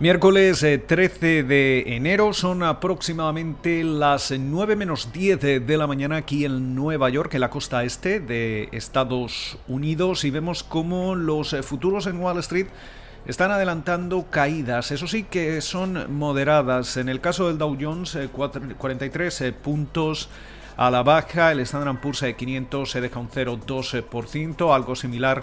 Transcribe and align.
Miércoles 0.00 0.60
13 0.60 1.38
eh, 1.38 1.42
de 1.42 1.96
enero 1.96 2.32
son 2.32 2.62
aproximadamente 2.62 3.82
las 3.82 4.30
9 4.30 4.76
menos 4.76 5.12
10 5.12 5.40
de 5.66 5.76
la 5.76 5.88
mañana 5.88 6.18
aquí 6.18 6.44
en 6.44 6.76
Nueva 6.76 7.10
York, 7.10 7.34
en 7.34 7.40
la 7.40 7.50
costa 7.50 7.82
este 7.82 8.20
de 8.20 8.68
Estados 8.70 9.58
Unidos, 9.66 10.22
y 10.22 10.30
vemos 10.30 10.62
cómo 10.62 11.16
los 11.16 11.52
eh, 11.52 11.64
futuros 11.64 12.06
en 12.06 12.20
Wall 12.20 12.38
Street 12.38 12.68
están 13.26 13.50
adelantando 13.50 14.26
caídas, 14.30 14.92
eso 14.92 15.08
sí 15.08 15.24
que 15.24 15.60
son 15.62 16.16
moderadas. 16.16 16.96
En 16.96 17.08
el 17.08 17.20
caso 17.20 17.48
del 17.48 17.58
Dow 17.58 17.76
Jones, 17.80 18.16
43 18.30 19.40
eh, 19.40 19.52
puntos 19.52 20.28
a 20.76 20.92
la 20.92 21.02
baja, 21.02 21.50
el 21.50 21.58
Standard 21.58 22.00
Poor's 22.00 22.24
500 22.36 22.88
se 22.88 23.00
deja 23.00 23.18
un 23.18 23.30
0,2%, 23.30 24.72
algo 24.72 24.94
similar 24.94 25.42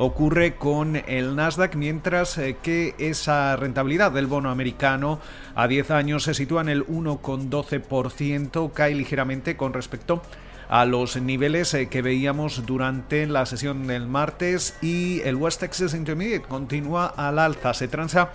ocurre 0.00 0.54
con 0.54 0.96
el 0.96 1.36
Nasdaq, 1.36 1.76
mientras 1.76 2.36
eh, 2.38 2.56
que 2.62 2.94
esa 2.96 3.54
rentabilidad 3.56 4.10
del 4.10 4.26
bono 4.26 4.50
americano 4.50 5.20
a 5.54 5.68
10 5.68 5.90
años 5.90 6.22
se 6.22 6.32
sitúa 6.32 6.62
en 6.62 6.70
el 6.70 6.86
1,12%, 6.86 8.72
cae 8.72 8.94
ligeramente 8.94 9.58
con 9.58 9.74
respecto 9.74 10.22
a 10.70 10.86
los 10.86 11.20
niveles 11.20 11.74
eh, 11.74 11.90
que 11.90 12.00
veíamos 12.00 12.64
durante 12.64 13.26
la 13.26 13.44
sesión 13.44 13.86
del 13.86 14.06
martes 14.06 14.74
y 14.80 15.20
el 15.20 15.36
West 15.36 15.60
Texas 15.60 15.92
Intermediate 15.92 16.48
continúa 16.48 17.04
al 17.04 17.38
alza, 17.38 17.74
se 17.74 17.86
transa 17.86 18.30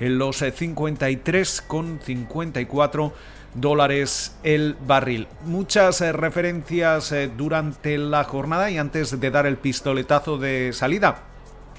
en 0.00 0.16
los 0.16 0.40
53,54 0.40 3.10
eh, 3.10 3.12
dólares 3.54 4.36
el 4.42 4.76
barril. 4.86 5.28
Muchas 5.44 6.00
eh, 6.00 6.12
referencias 6.12 7.12
eh, 7.12 7.30
durante 7.34 7.98
la 7.98 8.24
jornada 8.24 8.70
y 8.70 8.78
antes 8.78 9.18
de 9.18 9.30
dar 9.30 9.46
el 9.46 9.56
pistoletazo 9.56 10.38
de 10.38 10.72
salida 10.72 11.22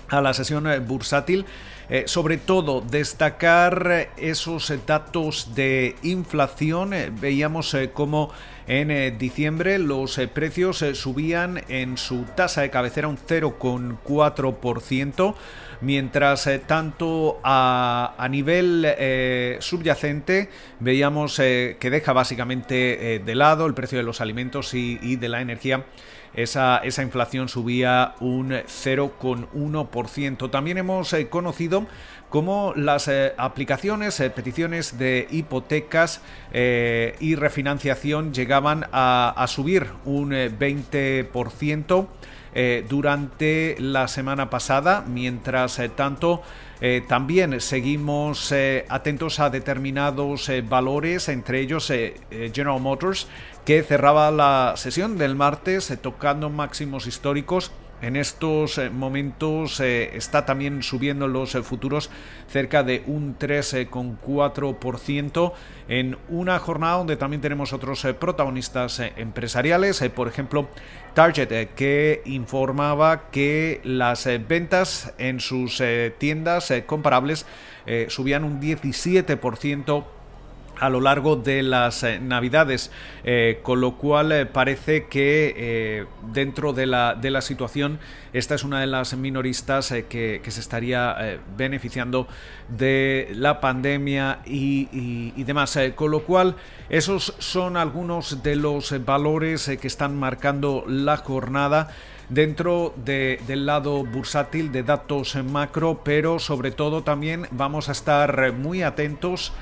a 0.09 0.21
la 0.21 0.33
sesión 0.33 0.67
eh, 1.89 2.03
sobre 2.07 2.37
todo 2.37 2.81
destacar 2.81 4.09
esos 4.17 4.73
datos 4.85 5.55
de 5.55 5.95
inflación. 6.03 6.91
veíamos 7.19 7.75
como 7.93 8.31
en 8.67 9.17
diciembre 9.17 9.77
los 9.77 10.17
precios 10.33 10.85
subían 10.93 11.63
en 11.67 11.97
su 11.97 12.23
tasa 12.35 12.61
de 12.61 12.69
cabecera 12.69 13.09
un 13.09 13.17
0,4% 13.17 15.35
mientras 15.83 16.47
eh, 16.47 16.59
tanto 16.59 17.39
a, 17.43 18.27
nivel 18.29 18.85
eh, 18.87 19.57
subyacente 19.59 20.49
veíamos 20.79 21.37
eh, 21.39 21.77
que 21.79 21.89
deja 21.89 22.13
básicamente 22.13 23.21
de 23.23 23.35
lado 23.35 23.65
el 23.65 23.73
precio 23.73 23.97
de 23.97 24.03
los 24.03 24.21
alimentos 24.21 24.73
y, 24.73 25.15
de 25.17 25.29
la 25.29 25.41
energía. 25.41 25.85
Esa, 26.33 26.77
esa, 26.77 27.03
inflación 27.03 27.47
subía 27.47 28.15
un 28.19 28.49
0,1%. 28.49 30.49
También 30.49 30.79
hemos 30.79 31.15
conocido 31.29 31.72
cómo 32.29 32.73
las 32.75 33.09
aplicaciones, 33.37 34.19
peticiones 34.35 34.97
de 34.97 35.27
hipotecas 35.29 36.21
y 36.51 37.35
refinanciación 37.35 38.33
llegaban 38.33 38.87
a, 38.91 39.45
subir 39.47 39.87
un 40.05 40.31
20%. 40.31 42.07
Eh, 42.55 42.85
durante 42.87 43.75
la 43.79 44.07
semana 44.07 44.49
pasada. 44.49 45.03
Mientras 45.07 45.79
eh, 45.79 45.89
tanto, 45.89 46.43
eh, 46.81 47.03
también 47.07 47.59
seguimos 47.59 48.53
atentos 48.89 49.39
a 49.39 49.49
determinados 49.49 50.51
valores, 50.67 51.29
entre 51.29 51.61
ellos 51.61 51.91
General 52.29 52.79
Motors, 52.79 53.27
que 53.65 53.81
cerraba 53.83 54.29
la 54.29 54.73
sesión 54.75 55.17
del 55.17 55.35
martes 55.35 55.97
tocando 56.01 56.49
máximos 56.49 57.07
históricos 57.07 57.71
en 58.03 58.15
estos 58.17 58.77
eh, 58.77 58.89
momentos 58.89 59.79
eh, 59.79 60.11
está 60.15 60.45
también 60.45 60.83
subiendo 60.83 61.29
los 61.29 61.55
eh, 61.55 61.63
futuros 61.63 62.09
cerca 62.49 62.83
de 62.83 63.01
un 63.07 63.39
3,4% 63.39 65.53
en 65.87 66.17
una 66.27 66.59
jornada 66.59 66.97
donde 66.97 67.15
también 67.15 67.39
tenemos 67.41 67.71
otros 67.71 68.05
protagonistas 68.19 68.99
empresariales, 68.99 70.03
por 70.13 70.27
ejemplo 70.27 70.67
Target, 71.13 71.69
que 71.75 72.21
informaba 72.25 73.29
que 73.31 73.79
las 73.83 74.27
ventas 74.47 75.13
en 75.17 75.39
sus 75.39 75.81
tiendas 76.17 76.73
comparables 76.85 77.45
subían 78.07 78.43
un 78.43 78.59
17% 78.61 80.03
a 80.79 80.89
lo 80.89 81.01
largo 81.01 81.35
de 81.35 81.63
las 81.63 82.03
eh, 82.03 82.19
navidades 82.19 82.91
eh, 83.23 83.59
con 83.63 83.81
lo 83.81 83.95
cual 83.97 84.31
eh, 84.31 84.45
parece 84.45 85.05
que 85.05 86.05
dentro 86.31 86.73
de 86.73 86.85
la, 86.85 87.15
de 87.15 87.31
la 87.31 87.41
situación 87.41 87.99
esta 88.33 88.55
es 88.55 88.63
una 88.63 88.79
de 88.81 88.87
las 88.87 89.15
minoristas 89.15 89.93
que, 90.09 90.41
se 90.43 90.59
estaría 90.59 91.39
beneficiando 91.55 92.27
de 92.67 93.29
la 93.35 93.59
pandemia 93.61 94.39
y, 94.45 95.43
demás 95.43 95.77
con 95.95 96.11
lo 96.11 96.23
cual 96.23 96.55
esos 96.89 97.35
son 97.37 97.77
algunos 97.77 98.43
de 98.43 98.55
los 98.55 98.93
valores 99.05 99.71
que 99.79 99.87
están 99.87 100.17
marcando 100.17 100.83
la 100.87 101.17
jornada 101.17 101.89
dentro 102.29 102.93
del 102.97 103.65
lado 103.65 104.03
bursátil 104.03 104.71
de 104.71 104.83
datos 104.83 105.35
macro 105.35 106.01
pero 106.03 106.39
sobre 106.39 106.71
todo 106.71 107.03
también 107.03 107.47
vamos 107.51 107.89
a 107.89 107.91
estar 107.91 108.51
muy 108.53 108.81
atentos 108.81 109.53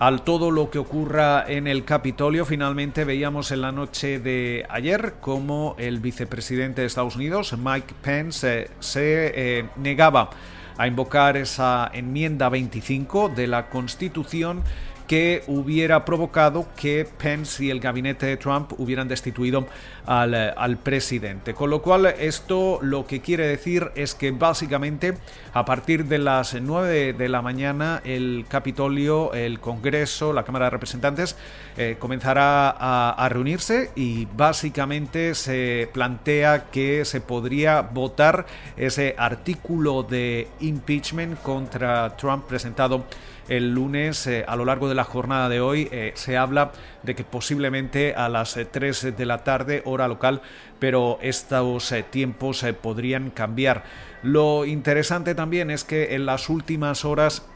al 0.00 0.22
todo 0.22 0.50
lo 0.50 0.70
que 0.70 0.78
ocurra 0.78 1.44
en 1.46 1.66
el 1.66 1.84
Capitolio. 1.84 2.46
Finalmente 2.46 3.04
veíamos 3.04 3.50
en 3.50 3.60
la 3.60 3.70
noche 3.70 4.18
de 4.18 4.64
ayer 4.70 5.16
como 5.20 5.76
el 5.78 6.00
vicepresidente 6.00 6.80
de 6.80 6.86
Estados 6.86 7.16
Unidos, 7.16 7.54
Mike 7.58 7.94
Pence, 8.00 8.62
eh, 8.62 8.70
se 8.80 9.58
eh, 9.58 9.68
negaba 9.76 10.30
a 10.78 10.86
invocar 10.86 11.36
esa 11.36 11.90
enmienda 11.92 12.48
25 12.48 13.28
de 13.28 13.46
la 13.46 13.68
Constitución 13.68 14.62
que 15.10 15.42
hubiera 15.48 16.04
provocado 16.04 16.68
que 16.76 17.04
Pence 17.18 17.64
y 17.64 17.70
el 17.70 17.80
gabinete 17.80 18.26
de 18.26 18.36
Trump 18.36 18.74
hubieran 18.78 19.08
destituido 19.08 19.66
al, 20.06 20.78
presidente. 20.84 21.52
Con 21.52 21.68
lo 21.68 21.82
cual 21.82 22.06
esto 22.06 22.78
lo 22.80 23.08
que 23.08 23.20
quiere 23.20 23.44
decir 23.48 23.90
es 23.96 24.14
que 24.14 24.30
básicamente 24.30 25.14
a 25.52 25.64
partir 25.64 26.04
de 26.04 26.18
las 26.18 26.54
9 26.54 27.14
de 27.14 27.28
la 27.28 27.42
mañana 27.42 28.00
el 28.04 28.44
Capitolio, 28.48 29.32
el 29.32 29.58
Congreso, 29.58 30.32
la 30.32 30.44
Cámara 30.44 30.66
de 30.66 30.70
Representantes 30.70 31.36
eh, 31.76 31.96
comenzará 31.98 32.70
a 32.70 33.28
reunirse 33.30 33.90
y 33.96 34.26
básicamente 34.26 35.34
se 35.34 35.90
plantea 35.92 36.66
que 36.70 37.04
se 37.04 37.20
podría 37.20 37.80
votar 37.80 38.46
ese 38.76 39.16
artículo 39.18 40.04
de 40.04 40.46
impeachment 40.60 41.42
contra 41.42 42.16
Trump 42.16 42.44
presentado 42.46 43.06
el 43.48 43.74
lunes 43.74 44.26
eh, 44.26 44.44
a 44.46 44.56
lo 44.56 44.64
largo 44.64 44.88
de 44.88 44.94
la 44.94 45.04
jornada 45.04 45.48
de 45.48 45.60
hoy 45.60 45.88
eh, 45.92 46.12
se 46.14 46.36
habla 46.36 46.72
de 47.02 47.14
que 47.14 47.24
posiblemente 47.24 48.14
a 48.14 48.28
las 48.28 48.58
3 48.70 49.04
eh, 49.04 49.12
de 49.12 49.26
la 49.26 49.44
tarde 49.44 49.82
hora 49.84 50.08
local 50.08 50.42
pero 50.78 51.18
estos 51.20 51.92
tiempos 52.10 52.64
podrían 52.80 53.30
cambiar. 53.30 53.84
Lo 54.22 54.64
interesante 54.64 55.34
también 55.34 55.70
es 55.70 55.84
que 55.84 56.14
en 56.14 56.24
las 56.24 56.48
últimas 56.48 57.04
horas 57.04 57.46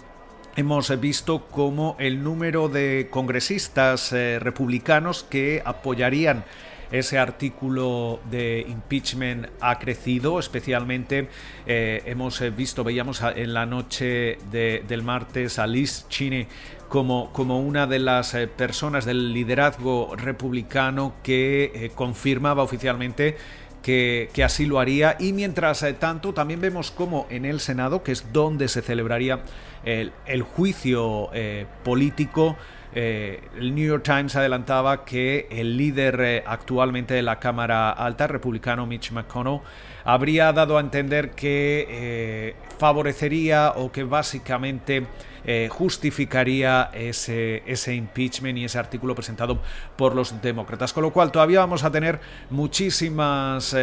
hemos 0.56 1.00
visto 1.00 1.46
cómo 1.46 1.96
el 1.98 2.22
número 2.22 2.68
de 2.68 3.08
congresistas 3.10 4.12
republicanos 4.12 5.24
que 5.24 5.62
apoyarían 5.64 6.44
ese 6.90 7.18
artículo 7.18 8.20
de 8.30 8.64
impeachment 8.68 9.46
ha 9.60 9.78
crecido, 9.78 10.38
especialmente 10.38 11.28
eh, 11.66 12.02
hemos 12.06 12.40
eh, 12.40 12.50
visto, 12.50 12.84
veíamos 12.84 13.22
en 13.22 13.54
la 13.54 13.66
noche 13.66 14.38
del 14.50 15.02
martes 15.02 15.58
a 15.58 15.66
Liz 15.66 16.06
Cheney 16.08 16.46
como, 16.88 17.32
como, 17.32 17.60
una 17.60 17.86
de 17.86 17.98
las 17.98 18.34
eh, 18.34 18.46
personas 18.46 19.04
del 19.04 19.32
liderazgo 19.32 20.14
republicano 20.16 21.14
que 21.22 21.90
confirmaba 21.94 22.62
oficialmente 22.62 23.36
que, 23.82 24.30
así 24.44 24.64
lo 24.64 24.78
haría. 24.78 25.16
Y 25.18 25.32
mientras 25.32 25.84
tanto, 25.98 26.32
también 26.32 26.60
vemos 26.60 26.90
como 26.90 27.26
en 27.30 27.44
el 27.44 27.60
Senado, 27.60 28.02
que 28.02 28.12
es 28.12 28.32
donde 28.32 28.68
se 28.68 28.80
celebraría 28.80 29.42
el, 29.84 30.12
el 30.26 30.42
juicio 30.42 31.30
político, 31.82 32.56
eh, 32.96 33.40
el 33.58 33.74
New 33.74 33.88
York 33.88 34.04
Times 34.04 34.36
adelantaba 34.36 35.04
que 35.04 35.48
el 35.50 35.76
líder 35.76 36.20
eh, 36.20 36.44
actualmente 36.46 37.14
de 37.14 37.22
la 37.22 37.40
Cámara 37.40 37.90
Alta, 37.90 38.28
republicano 38.28 38.86
Mitch 38.86 39.10
McConnell, 39.10 39.60
habría 40.04 40.52
dado 40.52 40.78
a 40.78 40.80
entender 40.80 41.32
que 41.32 41.86
eh, 41.88 42.56
favorecería 42.78 43.72
o 43.76 43.90
que 43.90 44.04
básicamente 44.04 45.06
justificaría 45.68 46.88
ese, 46.94 47.62
ese 47.66 47.94
impeachment 47.94 48.56
y 48.56 48.64
ese 48.64 48.78
artículo 48.78 49.14
presentado 49.14 49.60
por 49.94 50.14
los 50.14 50.40
demócratas. 50.40 50.94
Con 50.94 51.02
lo 51.02 51.12
cual 51.12 51.30
todavía 51.30 51.60
vamos 51.60 51.84
a 51.84 51.90
tener 51.90 52.18
muchísimas 52.48 53.76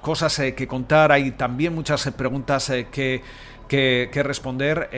cosas 0.00 0.40
que 0.54 0.68
contar. 0.68 1.10
Hay 1.10 1.32
también 1.32 1.74
muchas 1.74 2.08
preguntas 2.12 2.70
que 2.92 3.20
que, 3.72 4.22
responder. 4.22 4.90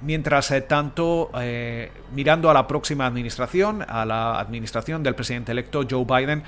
mientras 0.00 0.54
tanto, 0.68 1.30
mirando 2.14 2.50
a 2.50 2.54
la 2.54 2.68
próxima 2.68 3.06
administración, 3.06 3.84
a 3.88 4.04
la 4.04 4.38
administración 4.38 5.02
del 5.02 5.16
presidente 5.16 5.50
electo 5.50 5.84
Joe 5.88 6.04
Biden, 6.04 6.44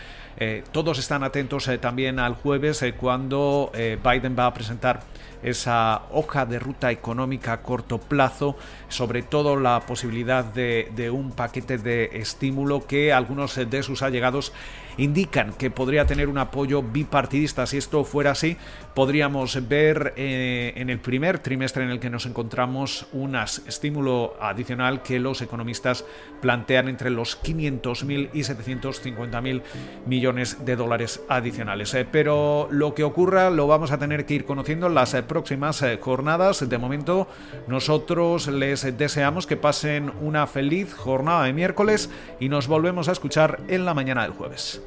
todos 0.71 0.99
están 1.01 1.25
atentos 1.25 1.69
también 1.81 2.21
al 2.21 2.35
jueves 2.35 2.85
cuando 2.97 3.73
Biden 3.75 4.37
va 4.39 4.47
a 4.47 4.55
presentar 4.55 5.01
esa 5.43 6.03
hoja 6.13 6.47
de 6.47 6.59
ruta 6.59 6.91
económica 6.91 7.53
a 7.53 7.63
corto 7.63 7.99
plazo, 7.99 8.57
sobre 8.89 9.23
todo 9.23 9.57
la 9.57 9.81
posibilidad 9.81 10.45
de, 10.45 10.91
de 10.95 11.11
un 11.11 11.33
paquete 11.33 11.77
de 11.77 12.11
estímulo 12.15 12.87
que 12.87 13.13
algunos 13.13 13.55
de 13.57 13.83
sus 13.83 14.03
allegados 14.03 14.53
indican 14.97 15.53
que 15.53 15.71
podría 15.71 16.07
tener 16.07 16.29
un 16.29 16.39
apoyo 16.39 16.83
bipartidista. 16.83 17.67
Si 17.67 17.77
esto 17.77 18.05
fuera 18.05 18.33
así, 18.33 18.57
podríamos 18.95 19.69
ver 19.69 20.15
eh, 20.17 20.73
en 20.77 20.91
el 20.91 20.99
primer 20.99 21.39
trimestre 21.39 21.64
en 21.65 21.91
el 21.91 22.01
que 22.01 22.11
nos 22.11 22.27
encontramos 22.27 23.07
un 23.13 23.37
estímulo 23.37 24.37
adicional 24.41 25.03
que 25.03 25.19
los 25.19 25.43
economistas 25.43 26.05
plantean 26.41 26.89
entre 26.89 27.11
los 27.11 27.43
500.000 27.43 28.31
y 28.33 28.41
750.000 28.41 29.63
millones 30.07 30.65
de 30.65 30.77
dólares 30.77 31.23
adicionales. 31.29 31.95
Eh, 31.95 32.07
pero 32.11 32.69
lo 32.71 32.95
que 32.95 33.05
ocurra 33.05 33.51
lo 33.51 33.67
vamos 33.67 33.91
a 33.91 33.99
tener 33.99 34.27
que 34.27 34.35
ir 34.35 34.45
conociendo 34.45 34.87
en 34.87 34.95
las 34.95 35.15
eh, 35.15 35.23
próximas 35.23 35.85
jornadas. 36.01 36.69
De 36.69 36.79
momento, 36.79 37.27
nosotros 37.67 38.49
les 38.49 38.97
deseamos 38.97 39.47
que 39.47 39.57
pasen 39.57 40.13
una 40.21 40.47
feliz 40.47 40.95
jornada 40.95 41.45
de 41.45 41.53
miércoles 41.53 42.11
y 42.41 42.49
nos 42.49 42.69
volvemos 42.69 43.09
a 43.09 43.13
escuchar 43.13 43.61
en 43.69 43.85
la 43.85 43.95
mañana 43.95 44.23
del 44.23 44.33
jueves. 44.33 44.83